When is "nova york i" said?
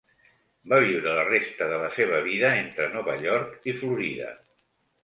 2.97-3.79